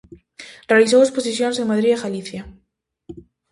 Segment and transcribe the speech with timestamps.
[0.71, 2.41] Realizou exposicións en Madrid e Galicia.